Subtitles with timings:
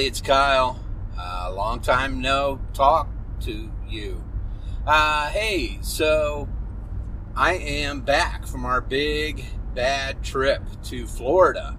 [0.00, 0.08] everybody.
[0.08, 0.82] It's Kyle.
[1.18, 3.10] Uh, long time no talk
[3.40, 4.24] to you.
[4.86, 6.48] Uh, hey, so
[7.36, 9.44] I am back from our big
[9.74, 11.76] bad trip to Florida.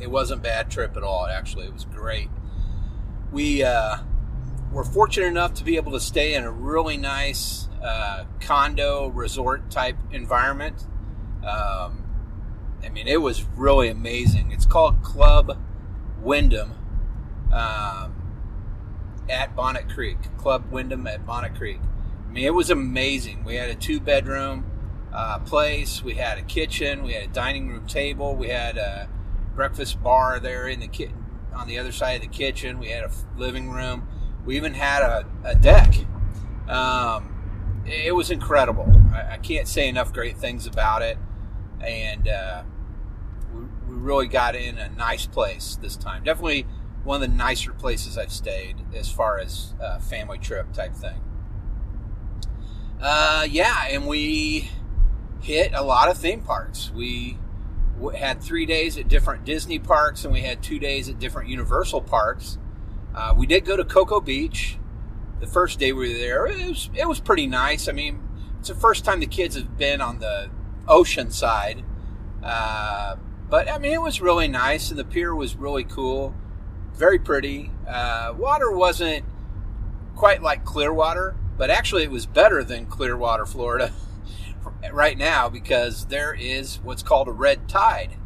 [0.00, 1.66] It wasn't bad trip at all, actually.
[1.66, 2.30] It was great.
[3.30, 3.98] We uh,
[4.72, 9.70] were fortunate enough to be able to stay in a really nice uh, condo resort
[9.70, 10.86] type environment.
[11.46, 12.04] Um,
[12.82, 14.50] I mean, it was really amazing.
[14.50, 15.58] It's called Club
[16.22, 16.79] Wyndham
[17.52, 18.14] um,
[19.28, 20.18] at Bonnet Creek.
[20.38, 21.80] Club Wyndham at Bonnet Creek.
[22.28, 23.44] I mean, it was amazing.
[23.44, 24.64] We had a two bedroom
[25.12, 26.02] uh, place.
[26.02, 27.02] We had a kitchen.
[27.02, 28.34] We had a dining room table.
[28.34, 29.08] We had a
[29.54, 31.12] breakfast bar there in the ki-
[31.54, 32.78] on the other side of the kitchen.
[32.78, 34.08] We had a living room.
[34.44, 35.94] We even had a, a deck.
[36.68, 38.90] Um, it was incredible.
[39.12, 41.18] I, I, can't say enough great things about it.
[41.80, 42.62] And uh,
[43.52, 46.22] we, we really got in a nice place this time.
[46.22, 46.66] Definitely
[47.04, 51.20] one of the nicer places I've stayed as far as uh, family trip type thing.
[53.00, 54.70] Uh, yeah, and we
[55.40, 56.90] hit a lot of theme parks.
[56.94, 57.38] We
[58.14, 62.02] had three days at different Disney parks, and we had two days at different Universal
[62.02, 62.58] parks.
[63.14, 64.78] Uh, we did go to Cocoa Beach.
[65.40, 67.88] The first day we were there, it was it was pretty nice.
[67.88, 68.20] I mean,
[68.58, 70.50] it's the first time the kids have been on the
[70.86, 71.82] ocean side,
[72.42, 73.16] uh,
[73.48, 76.34] but I mean, it was really nice, and the pier was really cool,
[76.94, 77.70] very pretty.
[77.88, 79.24] Uh, water wasn't
[80.14, 83.92] quite like Clearwater, but actually, it was better than Clearwater, Florida.
[84.92, 88.16] right now because there is what's called a red tide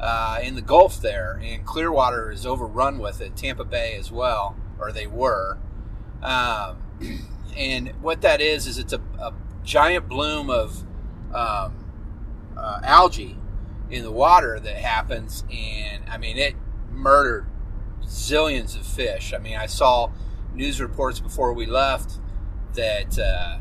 [0.00, 3.36] uh, in the Gulf there, and Clearwater is overrun with it.
[3.36, 5.58] Tampa Bay as well, or they were.
[6.22, 6.82] Um,
[7.56, 10.82] and what that is is it's a, a giant bloom of
[11.32, 11.86] um,
[12.56, 13.38] uh, algae
[13.90, 16.56] in the water that happens, and I mean it
[16.90, 17.46] murdered
[18.06, 19.32] zillions of fish.
[19.32, 20.10] I mean, I saw
[20.54, 22.18] news reports before we left
[22.74, 23.58] that uh,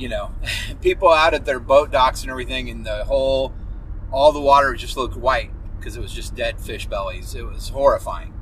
[0.00, 0.32] you know,
[0.80, 3.52] people out at their boat docks and everything, and the whole,
[4.10, 7.34] all the water just looked white because it was just dead fish bellies.
[7.34, 8.34] It was horrifying.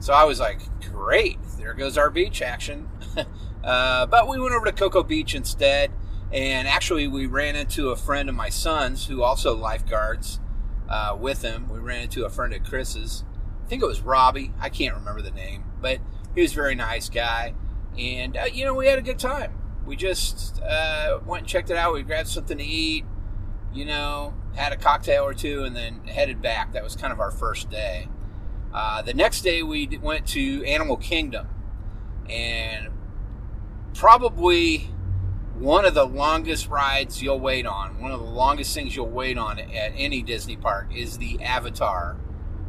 [0.00, 0.60] So I was like,
[0.92, 2.88] great, there goes our beach action.
[3.64, 5.90] uh, but we went over to Cocoa Beach instead,
[6.30, 10.38] and actually we ran into a friend of my son's who also lifeguards
[10.88, 11.68] uh, with him.
[11.68, 13.24] We ran into a friend of Chris's.
[13.68, 14.52] I think it was Robbie.
[14.58, 15.98] I can't remember the name, but
[16.34, 17.54] he was a very nice guy.
[17.98, 19.58] And, uh, you know, we had a good time
[19.88, 21.94] we just uh, went and checked it out.
[21.94, 23.06] We grabbed something to eat,
[23.72, 26.74] you know, had a cocktail or two, and then headed back.
[26.74, 28.06] That was kind of our first day.
[28.72, 31.48] Uh, the next day, we went to Animal Kingdom,
[32.28, 32.88] and
[33.94, 34.90] probably
[35.58, 39.38] one of the longest rides you'll wait on, one of the longest things you'll wait
[39.38, 42.16] on at any Disney park is the Avatar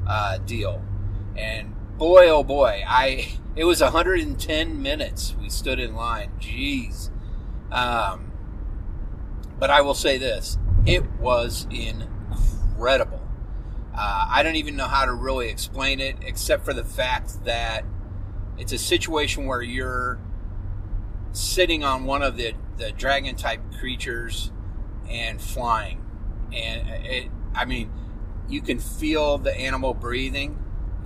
[0.07, 0.81] uh, deal.
[1.39, 6.31] And boy, oh boy, I it was 110 minutes we stood in line.
[6.39, 7.09] Jeez.
[7.71, 8.31] Um,
[9.57, 13.21] but I will say this: it was incredible.
[13.93, 17.83] Uh, I don't even know how to really explain it, except for the fact that
[18.57, 20.19] it's a situation where you're
[21.31, 24.51] sitting on one of the, the dragon type creatures
[25.09, 26.03] and flying.
[26.53, 27.91] And it, I mean,
[28.47, 30.57] you can feel the animal breathing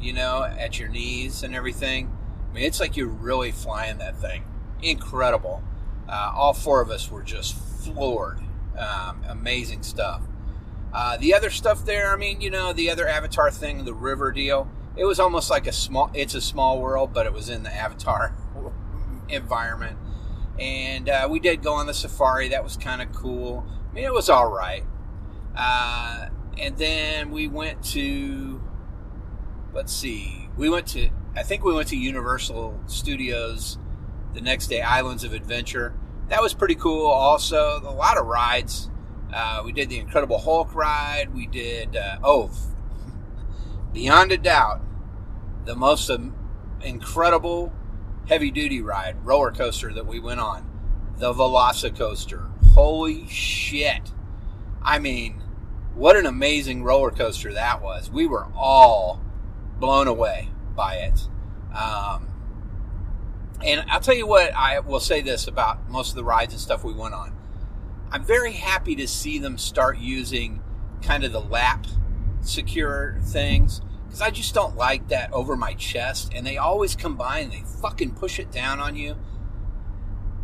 [0.04, 2.12] you know, at your knees and everything.
[2.50, 4.44] I mean, it's like you're really flying that thing.
[4.82, 5.64] Incredible.
[6.08, 8.40] Uh, all four of us were just floored.
[8.78, 10.22] Um, amazing stuff.
[10.94, 14.32] Uh, the other stuff there, I mean, you know, the other Avatar thing, the river
[14.32, 17.64] deal, it was almost like a small, it's a small world, but it was in
[17.64, 18.36] the Avatar
[19.30, 19.98] environment.
[20.60, 22.50] And uh, we did go on the safari.
[22.50, 23.66] That was kind of cool.
[23.90, 24.84] I mean, it was all right.
[25.56, 28.62] Uh, and then we went to
[29.74, 33.78] let's see, we went to, I think we went to Universal Studios
[34.34, 35.94] the next day, Islands of Adventure.
[36.30, 37.08] That was pretty cool.
[37.08, 38.90] Also, a lot of rides.
[39.34, 41.34] Uh, we did the Incredible Hulk ride.
[41.34, 42.52] We did, uh, oh,
[43.94, 44.82] beyond a doubt,
[45.66, 46.12] the most
[46.82, 47.74] incredible
[48.28, 50.70] heavy duty ride, roller coaster that we went on,
[51.18, 52.50] the Velocicoaster.
[52.74, 54.12] Holy shit.
[54.82, 55.42] I mean,
[55.96, 58.10] what an amazing roller coaster that was.
[58.10, 59.23] We were all
[59.84, 60.48] blown away
[60.78, 61.28] by it.
[61.78, 62.30] Um,
[63.66, 66.62] and I'll tell you what, I will say this about most of the rides and
[66.62, 67.36] stuff we went on.
[68.10, 70.64] I'm very happy to see them start using
[71.02, 71.86] kind of the lap
[72.40, 76.32] secure things because I just don't like that over my chest.
[76.34, 79.18] And they always combine, they fucking push it down on you.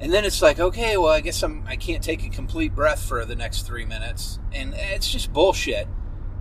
[0.01, 3.01] And then it's like, okay, well, I guess I'm, I can't take a complete breath
[3.01, 4.37] for the next three minutes.
[4.51, 5.87] And it's just bullshit.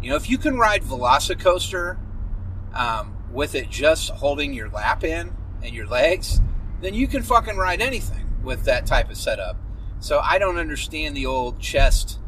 [0.02, 1.96] You know, if you can ride Velocicoaster
[2.78, 6.40] um, with it just holding your lap in and your legs,
[6.80, 9.56] then you can fucking ride anything with that type of setup.
[10.00, 12.20] So I don't understand the old chest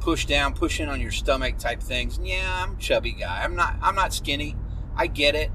[0.00, 2.20] push down, push in on your stomach type things.
[2.22, 3.42] Yeah, I'm chubby guy.
[3.42, 4.56] I'm not I'm not skinny.
[4.94, 5.50] I get it.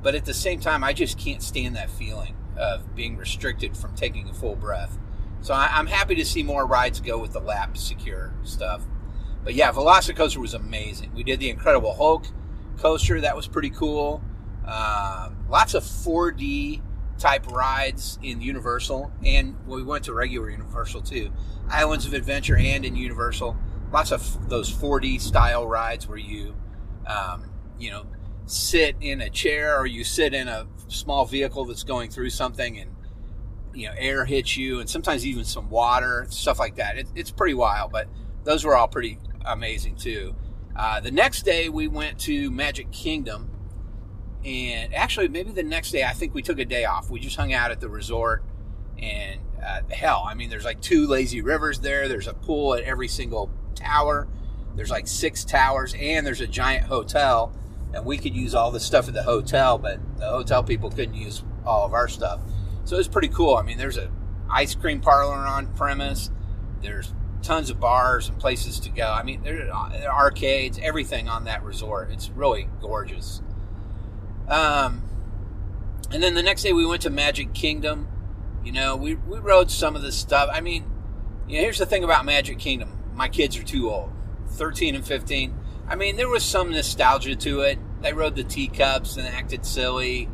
[0.00, 3.96] But at the same time, I just can't stand that feeling of being restricted from
[3.96, 4.96] taking a full breath.
[5.40, 8.82] So I, am happy to see more rides go with the lap secure stuff.
[9.42, 11.12] But yeah, Velocicoaster was amazing.
[11.14, 12.26] We did the Incredible Hulk
[12.78, 13.20] coaster.
[13.20, 14.22] That was pretty cool.
[14.66, 16.82] Uh, lots of 4D
[17.18, 21.30] type rides in Universal, and we went to regular Universal too.
[21.68, 23.56] Islands of Adventure and in Universal,
[23.92, 26.54] lots of those 4D style rides where you,
[27.06, 28.06] um, you know,
[28.46, 32.78] sit in a chair or you sit in a small vehicle that's going through something
[32.78, 32.90] and
[33.74, 37.30] you know air hits you and sometimes even some water stuff like that it, it's
[37.30, 38.08] pretty wild but
[38.44, 40.34] those were all pretty amazing too
[40.78, 43.50] uh, the next day we went to magic kingdom
[44.44, 47.36] and actually maybe the next day i think we took a day off we just
[47.36, 48.44] hung out at the resort
[48.98, 52.82] and uh, hell i mean there's like two lazy rivers there there's a pool at
[52.84, 54.28] every single tower
[54.76, 57.52] there's like six towers and there's a giant hotel
[57.94, 61.14] and we could use all the stuff at the hotel, but the hotel people couldn't
[61.14, 62.40] use all of our stuff.
[62.84, 63.56] So it was pretty cool.
[63.56, 64.10] I mean, there's a
[64.50, 66.30] ice cream parlor on premise.
[66.80, 69.06] There's tons of bars and places to go.
[69.06, 72.10] I mean, there are arcades, everything on that resort.
[72.10, 73.42] It's really gorgeous.
[74.48, 75.02] Um,
[76.10, 78.08] and then the next day we went to Magic Kingdom.
[78.64, 80.50] You know, we, we rode some of the stuff.
[80.52, 80.84] I mean,
[81.46, 82.98] you know, here's the thing about Magic Kingdom.
[83.14, 84.12] My kids are too old,
[84.48, 85.54] 13 and 15
[85.88, 87.78] I mean, there was some nostalgia to it.
[88.02, 90.28] They rode the teacups and acted silly.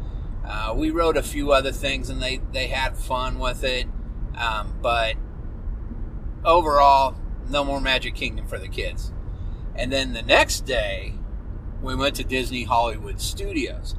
[0.45, 3.87] Uh, we rode a few other things and they, they had fun with it.
[4.37, 5.15] Um, but
[6.45, 7.17] overall,
[7.49, 9.13] no more Magic Kingdom for the kids.
[9.75, 11.15] And then the next day,
[11.83, 13.95] we went to Disney Hollywood Studios.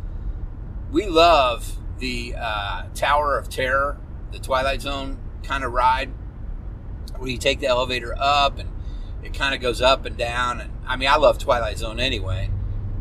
[0.92, 3.98] We love the uh, Tower of Terror,
[4.32, 6.12] the Twilight Zone kind of ride,
[7.18, 8.70] where you take the elevator up and
[9.24, 10.62] it kind of goes up and down.
[10.62, 12.50] And I mean, I love Twilight Zone anyway.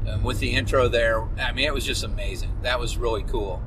[0.07, 2.59] And with the intro there, I mean, it was just amazing.
[2.63, 3.63] That was really cool.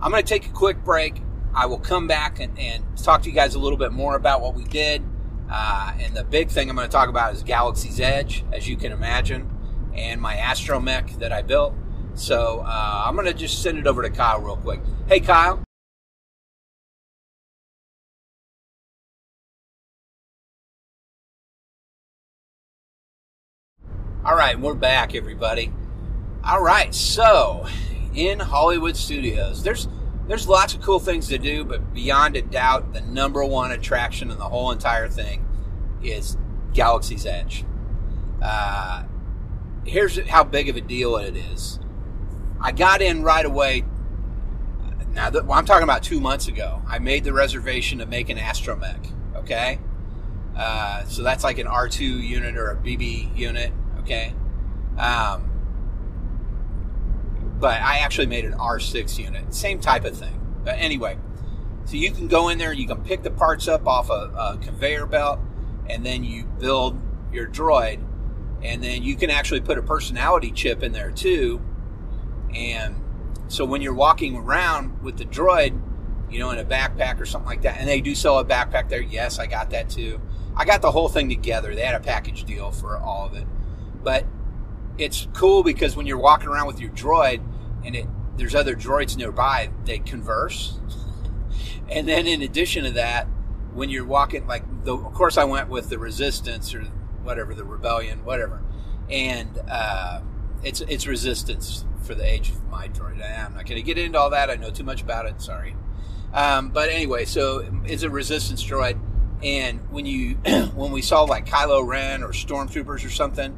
[0.00, 1.22] I'm going to take a quick break.
[1.54, 4.40] I will come back and, and, talk to you guys a little bit more about
[4.40, 5.02] what we did.
[5.54, 8.74] Uh, and the big thing I'm going to talk about is Galaxy's Edge, as you
[8.74, 9.50] can imagine,
[9.94, 11.74] and my astromech that I built.
[12.14, 14.80] So uh, I'm going to just send it over to Kyle real quick.
[15.08, 15.62] Hey, Kyle.
[24.24, 25.70] All right, we're back, everybody.
[26.42, 27.66] All right, so
[28.14, 29.86] in Hollywood Studios, there's
[30.32, 34.30] there's lots of cool things to do, but beyond a doubt, the number one attraction
[34.30, 35.46] in the whole entire thing
[36.02, 36.38] is
[36.72, 37.66] Galaxy's Edge.
[38.40, 39.02] Uh,
[39.84, 41.78] here's how big of a deal it is.
[42.62, 43.84] I got in right away.
[45.10, 46.80] Now, well, I'm talking about two months ago.
[46.88, 49.12] I made the reservation to make an astromech.
[49.36, 49.80] Okay,
[50.56, 53.70] uh, so that's like an R2 unit or a BB unit
[54.02, 54.34] Okay.
[54.98, 55.51] Um,
[57.62, 60.36] but I actually made an R6 unit, same type of thing.
[60.64, 61.16] But anyway,
[61.84, 64.58] so you can go in there, you can pick the parts up off a, a
[64.60, 65.38] conveyor belt,
[65.88, 67.00] and then you build
[67.32, 68.04] your droid,
[68.64, 71.62] and then you can actually put a personality chip in there too.
[72.52, 72.96] And
[73.46, 75.80] so when you're walking around with the droid,
[76.28, 78.88] you know, in a backpack or something like that, and they do sell a backpack
[78.88, 79.00] there.
[79.00, 80.20] Yes, I got that too.
[80.56, 81.76] I got the whole thing together.
[81.76, 83.46] They had a package deal for all of it.
[84.02, 84.26] But
[84.98, 87.40] it's cool because when you're walking around with your droid
[87.84, 90.78] and it there's other droids nearby, they converse.
[91.90, 93.26] and then in addition to that,
[93.74, 96.82] when you're walking, like the, of course I went with the Resistance or
[97.22, 98.62] whatever the Rebellion, whatever,
[99.10, 100.20] and uh,
[100.62, 103.22] it's it's Resistance for the age of my droid.
[103.22, 104.50] I'm not going to get into all that.
[104.50, 105.40] I know too much about it.
[105.40, 105.76] Sorry.
[106.32, 108.98] Um, but anyway, so it's a Resistance droid,
[109.42, 110.34] and when you
[110.74, 113.56] when we saw like Kylo Ren or stormtroopers or something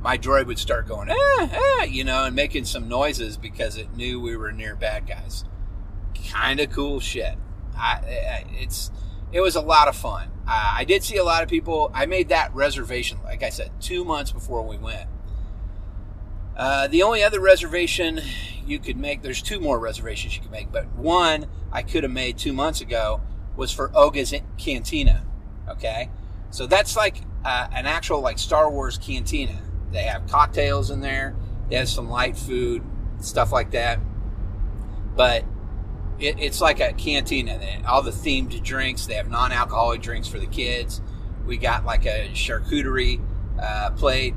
[0.00, 3.96] my droid would start going, ah, ah, you know, and making some noises because it
[3.96, 5.44] knew we were near bad guys.
[6.30, 7.36] Kind of cool shit.
[7.76, 8.90] I, it's
[9.32, 10.30] it was a lot of fun.
[10.46, 11.90] I did see a lot of people.
[11.92, 15.06] I made that reservation, like I said, two months before we went.
[16.56, 18.20] Uh, the only other reservation
[18.66, 22.12] you could make, there's two more reservations you could make, but one I could have
[22.12, 23.20] made two months ago
[23.56, 25.24] was for Oga's Cantina.
[25.68, 26.08] Okay,
[26.50, 29.60] so that's like uh, an actual like Star Wars cantina
[29.92, 31.34] they have cocktails in there.
[31.68, 32.82] They have some light food,
[33.20, 34.00] stuff like that.
[35.16, 35.44] But
[36.18, 37.60] it, it's like a cantina.
[37.86, 39.06] All the themed drinks.
[39.06, 41.00] They have non-alcoholic drinks for the kids.
[41.46, 43.22] We got like a charcuterie
[43.60, 44.34] uh, plate,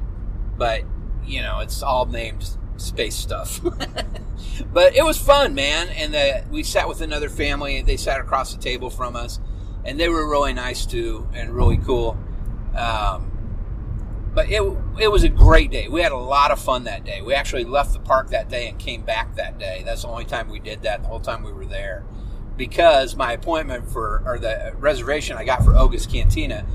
[0.58, 0.84] but
[1.26, 3.60] you know it's all named space stuff.
[4.74, 5.90] but it was fun, man.
[5.90, 7.82] And the, we sat with another family.
[7.82, 9.40] They sat across the table from us,
[9.84, 12.18] and they were really nice too, and really cool.
[12.76, 13.31] Um,
[14.34, 14.62] but it
[15.00, 15.88] it was a great day.
[15.88, 17.22] We had a lot of fun that day.
[17.22, 19.84] We actually left the park that day and came back that day.
[19.86, 21.02] That's the only time we did that.
[21.04, 22.06] The whole time we were there,
[22.56, 26.66] because my appointment for or the reservation I got for Oga's Cantina,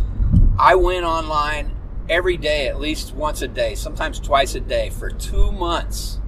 [0.58, 1.76] I went online
[2.08, 6.20] every day, at least once a day, sometimes twice a day, for two months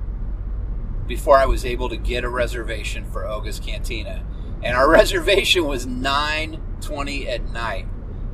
[1.07, 4.25] before I was able to get a reservation for Oga's Cantina.
[4.63, 7.87] And our reservation was 9:20 at night.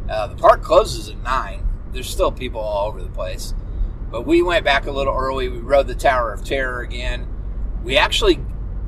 [0.09, 1.64] Uh, the park closes at nine.
[1.95, 3.55] There's still people all over the place,
[4.11, 5.49] but we went back a little early.
[5.49, 7.27] We rode the Tower of Terror again.
[7.83, 8.41] We actually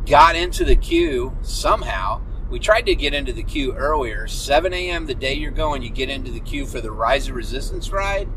[0.05, 2.21] got into the queue somehow.
[2.51, 4.27] We tried to get into the queue earlier.
[4.27, 5.07] 7 a.m.
[5.07, 8.29] the day you're going, you get into the queue for the Rise of Resistance ride.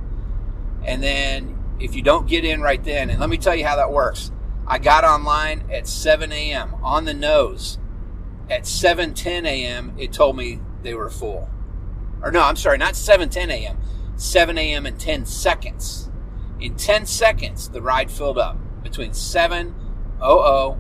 [0.83, 3.75] And then if you don't get in right then, and let me tell you how
[3.75, 4.31] that works.
[4.67, 6.75] I got online at 7 a.m.
[6.83, 7.79] on the nose.
[8.49, 11.49] At 7:10 a.m., it told me they were full.
[12.21, 13.77] Or no, I'm sorry, not 7:10 a.m.
[14.19, 14.85] 7 a.m.
[14.85, 16.09] in 10 seconds.
[16.59, 20.77] In 10 seconds, the ride filled up between 7:00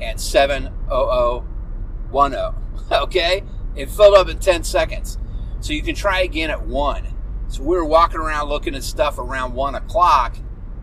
[0.00, 2.54] and 7:0010.
[2.92, 3.42] Okay,
[3.74, 5.18] it filled up in 10 seconds.
[5.60, 7.14] So you can try again at one.
[7.48, 10.36] So we were walking around looking at stuff around one o'clock,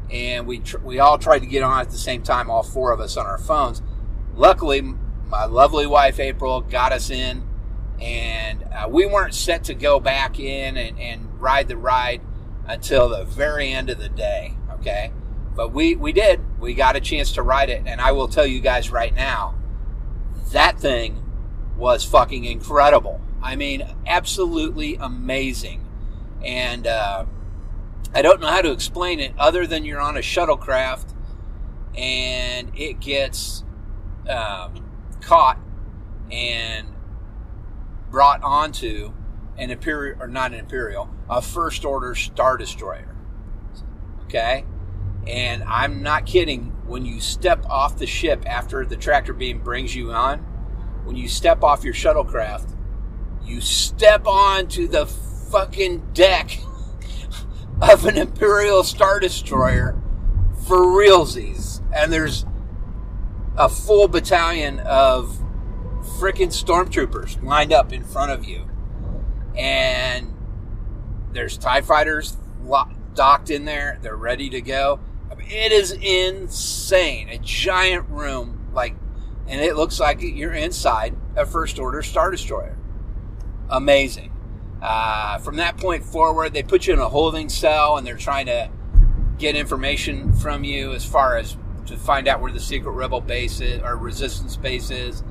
[0.09, 2.91] and we tr- we all tried to get on at the same time, all four
[2.91, 3.81] of us on our phones.
[4.35, 7.47] Luckily, my lovely wife April got us in,
[8.03, 12.21] and uh, we weren't set to go back in and, and ride the ride
[12.67, 14.55] until the very end of the day.
[14.73, 15.11] Okay,
[15.55, 16.41] but we we did.
[16.59, 19.55] We got a chance to ride it, and I will tell you guys right now,
[20.51, 21.23] that thing
[21.77, 23.21] was fucking incredible.
[23.41, 25.83] I mean, absolutely amazing
[26.43, 27.25] and uh,
[28.13, 31.13] I don't know how to explain it other than you're on a shuttlecraft
[31.95, 33.63] and it gets
[34.29, 34.85] um,
[35.21, 35.59] caught
[36.31, 36.87] and
[38.13, 39.11] brought onto
[39.57, 43.15] an imperial or not an imperial, a first order star destroyer.
[44.25, 44.63] Okay,
[45.27, 46.69] and I'm not kidding.
[46.85, 50.39] When you step off the ship after the tractor beam brings you on,
[51.05, 52.77] when you step off your shuttlecraft,
[53.43, 56.59] you step onto the fucking deck
[57.81, 59.99] of an Imperial Star Destroyer
[60.67, 61.81] for realsies.
[61.95, 62.45] And there's
[63.57, 65.42] a full battalion of
[66.23, 68.65] freaking stormtroopers lined up in front of you.
[69.57, 70.33] And
[71.33, 72.37] there's TIE fighters
[73.13, 73.99] docked in there.
[74.01, 75.01] They're ready to go.
[75.29, 77.27] I mean, it is insane.
[77.27, 78.95] A giant room, like,
[79.47, 82.77] and it looks like you're inside a First Order Star Destroyer.
[83.69, 84.31] Amazing.
[84.81, 88.45] Uh, from that point forward, they put you in a holding cell and they're trying
[88.45, 88.69] to
[89.37, 93.59] get information from you as far as to find out where the secret rebel base
[93.59, 95.21] is or resistance base is.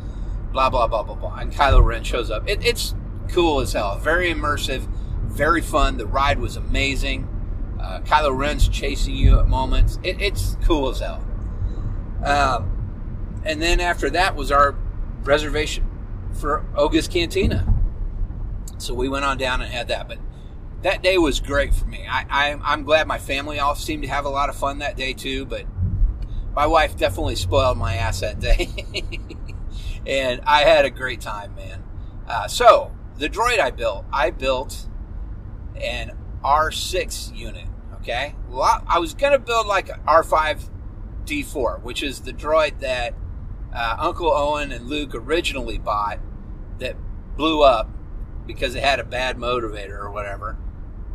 [0.52, 1.36] Blah blah blah blah blah.
[1.36, 2.48] And Kylo Ren shows up.
[2.48, 2.94] It, it's
[3.28, 3.98] cool as hell.
[3.98, 4.86] Very immersive.
[5.24, 5.96] Very fun.
[5.96, 7.28] The ride was amazing.
[7.80, 9.98] Uh, Kylo Ren's chasing you at moments.
[10.02, 11.24] It, it's cool as hell.
[12.24, 14.76] Um, and then after that was our
[15.24, 15.88] reservation
[16.32, 17.66] for Oga's Cantina.
[18.78, 20.08] So we went on down and had that.
[20.08, 20.18] But
[20.82, 22.06] that day was great for me.
[22.08, 22.26] I,
[22.64, 25.12] I, am glad my family all seemed to have a lot of fun that day
[25.12, 25.44] too.
[25.44, 25.66] But
[26.54, 28.68] my wife definitely spoiled my ass that day.
[30.06, 31.82] and I had a great time, man.
[32.26, 34.86] Uh, so the droid I built, I built
[35.76, 36.12] an
[36.44, 37.66] R6 unit.
[37.96, 38.34] Okay.
[38.48, 40.68] Well, I, was to build like an R5
[41.24, 43.14] D4, which is the droid that
[43.72, 46.18] uh, Uncle Owen and Luke originally bought
[46.78, 46.96] that
[47.36, 47.88] blew up
[48.46, 50.58] because it had a bad motivator or whatever.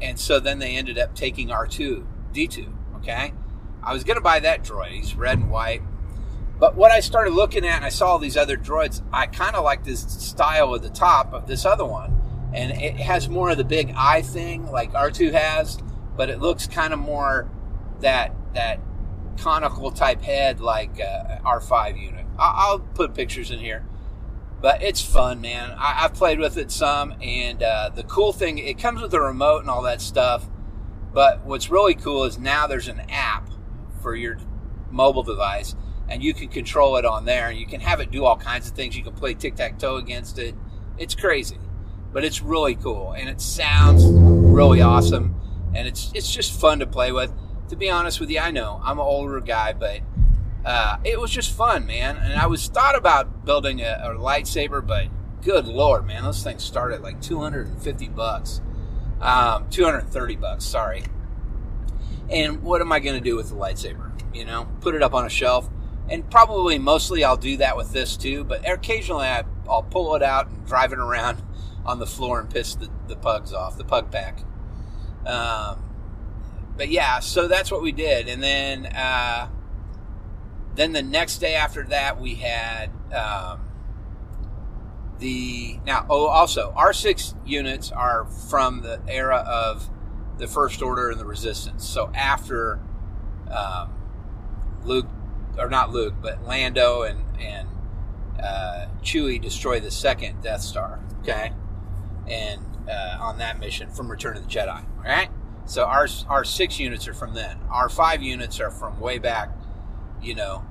[0.02, 3.34] And so then they ended up taking R2, D2, okay?
[3.84, 4.92] I was to buy that droid.
[4.92, 5.82] He's red and white.
[6.60, 9.56] But what I started looking at and I saw all these other droids, I kind
[9.56, 12.22] of like this style at the top of this other one.
[12.54, 15.78] And it has more of the big eye thing like R2 has,
[16.16, 17.50] but it looks kind of more
[18.00, 18.80] that that
[19.38, 22.26] conical type head like uh, R5 unit.
[22.40, 23.86] I'll put pictures in here
[24.62, 25.76] but it's fun, man.
[25.78, 29.22] I, have played with it some, and uh, the cool thing, it comes with a
[29.22, 30.50] remote and all that stuff.
[31.14, 33.50] But what's really cool is now there's an app
[34.02, 34.38] for your
[34.90, 35.76] mobile device,
[36.10, 38.68] and you can control it on there, and you can have it do all kinds
[38.68, 38.96] of things.
[38.96, 40.56] You can play tic tac toe against it.
[40.98, 41.60] It's crazy,
[42.14, 45.36] but it's really cool, and it sounds really awesome,
[45.76, 47.32] and it's it's just fun to play with.
[47.70, 50.00] To be honest with you, I know I'm an older guy, but
[50.68, 52.18] uh, it was just fun, man.
[52.18, 55.08] And I was thought about building a, a, lightsaber, but
[55.42, 58.62] good lord, man, those things start at like 250 bucks,
[59.22, 60.66] um, 230 bucks.
[60.66, 61.04] Sorry.
[62.30, 64.12] And what am I going to do with the lightsaber?
[64.36, 65.70] You know, put it up on a shelf.
[66.10, 70.24] And probably mostly I'll do that with this too, but occasionally I, will pull it
[70.24, 71.42] out and drive it around
[71.86, 74.40] on the floor and piss the, the pugs off, the pug pack.
[75.26, 75.84] Um,
[76.78, 78.28] but yeah, so that's what we did.
[78.28, 79.50] And then, uh,
[80.76, 83.62] then the next day after that, we had um,
[85.20, 86.06] the now.
[86.10, 89.90] Oh, also, R6 units are from the era of
[90.38, 91.88] the First Order and the Resistance.
[91.88, 92.80] So after
[93.50, 93.94] um,
[94.84, 95.08] Luke,
[95.58, 97.68] or not Luke, but Lando and and
[98.42, 101.00] uh, Chewie destroy the second Death Star.
[101.22, 101.52] Okay,
[102.28, 104.84] and uh, on that mission from Return of the Jedi.
[104.98, 105.30] All right.
[105.68, 107.58] So our R6 units are from then.
[107.70, 109.50] R5 units are from way back,
[110.22, 110.66] you know,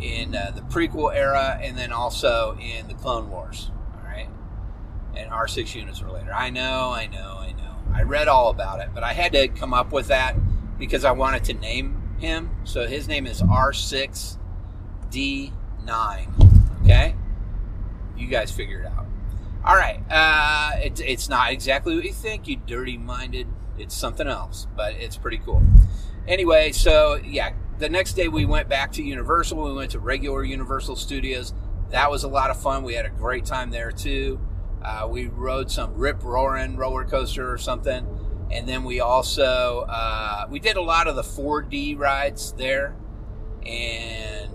[0.00, 3.72] in uh, the prequel era, and then also in the Clone Wars.
[3.96, 4.28] All right,
[5.16, 6.32] and R6 units are later.
[6.32, 7.74] I know, I know, I know.
[7.92, 10.36] I read all about it, but I had to come up with that
[10.78, 12.50] because I wanted to name him.
[12.64, 14.38] So his name is R six
[15.10, 15.52] D
[15.84, 16.32] nine.
[16.82, 17.14] Okay,
[18.16, 19.06] you guys figure it out.
[19.64, 24.66] All right, uh, it, it's not exactly what you think, you dirty-minded it's something else,
[24.76, 25.62] but it's pretty cool.
[26.26, 29.62] Anyway, so yeah, the next day we went back to Universal.
[29.62, 31.52] We went to regular Universal Studios.
[31.90, 32.84] That was a lot of fun.
[32.84, 34.40] We had a great time there too.
[34.82, 38.06] Uh, we rode some rip roaring roller coaster or something,
[38.50, 42.94] and then we also uh, we did a lot of the 4D rides there,
[43.64, 44.50] and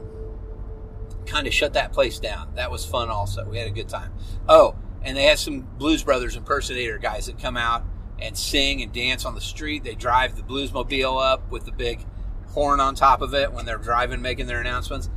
[1.25, 2.55] kind of shut that place down.
[2.55, 3.09] That was fun.
[3.09, 4.13] Also, we had a good time.
[4.47, 7.85] Oh, and they had some Blues Brothers impersonator guys that come out
[8.19, 9.83] and sing and dance on the street.
[9.83, 12.05] They drive the Bluesmobile up with the big
[12.49, 15.09] horn on top of it when they're driving, making their announcements.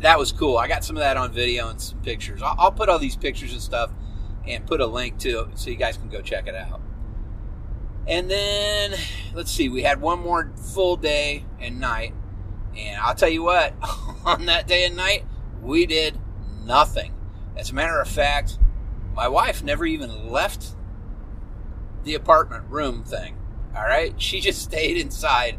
[0.00, 0.58] That was cool.
[0.58, 2.42] I got some of that on video and some pictures.
[2.42, 3.90] I'll, I'll put all these pictures and stuff
[4.46, 6.81] and put a link to it so you guys can go check it out.
[8.06, 8.94] And then,
[9.34, 12.14] let's see, we had one more full day and night.
[12.76, 13.74] And I'll tell you what,
[14.24, 15.24] on that day and night,
[15.60, 16.18] we did
[16.64, 17.14] nothing.
[17.56, 18.58] As a matter of fact,
[19.14, 20.74] my wife never even left
[22.04, 23.36] the apartment room thing.
[23.76, 24.20] All right.
[24.20, 25.58] She just stayed inside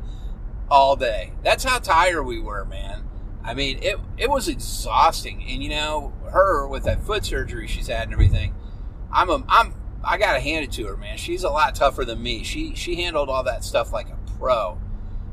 [0.70, 1.34] all day.
[1.44, 3.08] That's how tired we were, man.
[3.44, 5.44] I mean, it, it was exhausting.
[5.48, 8.56] And, you know, her with that foot surgery she's had and everything,
[9.12, 11.18] I'm, a, I'm, I got to hand it to her, man.
[11.18, 12.44] She's a lot tougher than me.
[12.44, 14.80] She, she handled all that stuff like a pro.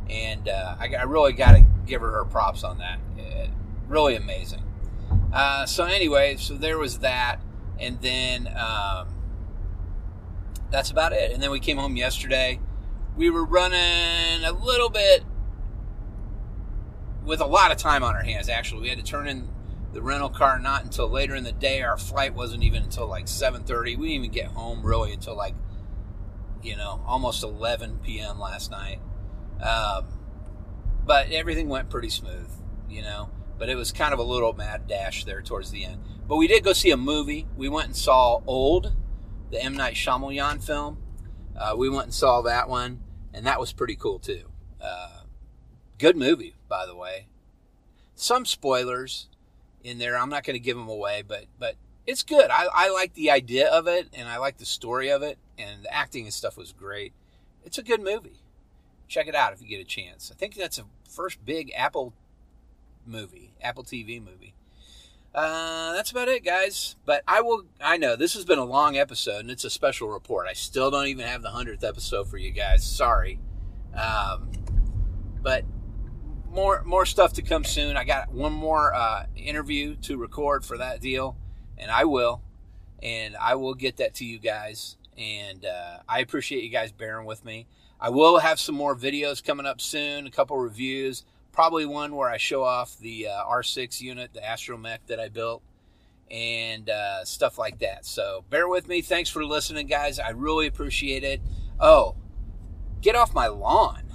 [0.08, 2.98] And uh, I, I, really got to give her her props on that.
[3.16, 3.50] It,
[3.88, 4.62] really amazing.
[5.32, 7.40] Uh, so, anyway, so there was that.
[7.78, 9.08] And then, um,
[10.70, 11.32] that's about it.
[11.32, 12.60] And then we came home yesterday.
[13.16, 15.24] We were running a little bit
[17.24, 18.48] with a lot of time on our hands.
[18.48, 19.48] Actually, we had to turn in
[19.92, 21.82] the rental car not until later in the day.
[21.82, 23.96] Our flight wasn't even until like 7:30.
[23.96, 25.54] We didn't even get home really until like
[26.62, 28.38] you know almost 11 p.m.
[28.38, 29.00] last night.
[29.62, 30.06] Um,
[31.04, 32.50] but everything went pretty smooth,
[32.88, 33.30] you know.
[33.58, 36.00] But it was kind of a little mad dash there towards the end.
[36.26, 37.46] But we did go see a movie.
[37.56, 38.94] We went and saw Old
[39.50, 40.98] the M Night Shyamalan film.
[41.56, 43.00] Uh, we went and saw that one,
[43.34, 44.44] and that was pretty cool too.
[44.80, 45.22] Uh,
[45.98, 47.26] good movie, by the way.
[48.14, 49.28] Some spoilers
[49.82, 50.18] in there.
[50.18, 52.50] I'm not going to give them away, but but it's good.
[52.50, 55.84] I, I like the idea of it, and I like the story of it, and
[55.84, 57.12] the acting and stuff was great.
[57.64, 58.40] It's a good movie.
[59.08, 60.30] Check it out if you get a chance.
[60.32, 62.14] I think that's a first big Apple
[63.06, 64.54] movie, Apple TV movie.
[65.34, 66.96] Uh, that's about it, guys.
[67.04, 67.64] But I will.
[67.80, 70.46] I know this has been a long episode, and it's a special report.
[70.48, 72.84] I still don't even have the hundredth episode for you guys.
[72.84, 73.38] Sorry,
[73.94, 74.50] um,
[75.42, 75.64] but
[76.50, 77.96] more more stuff to come soon.
[77.96, 81.36] I got one more uh, interview to record for that deal,
[81.78, 82.42] and I will,
[83.02, 84.96] and I will get that to you guys.
[85.16, 87.66] And uh, I appreciate you guys bearing with me.
[88.00, 90.26] I will have some more videos coming up soon.
[90.26, 94.98] A couple reviews probably one where I show off the uh, R6 unit, the astromech
[95.06, 95.62] that I built,
[96.30, 98.06] and uh, stuff like that.
[98.06, 99.02] So bear with me.
[99.02, 100.18] Thanks for listening, guys.
[100.18, 101.40] I really appreciate it.
[101.78, 102.16] Oh,
[103.00, 104.09] get off my lawn.